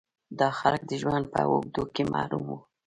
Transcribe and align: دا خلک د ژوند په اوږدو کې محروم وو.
دا 0.39 0.49
خلک 0.59 0.81
د 0.87 0.91
ژوند 1.01 1.25
په 1.33 1.39
اوږدو 1.49 1.83
کې 1.93 2.03
محروم 2.13 2.45
وو. 2.51 2.57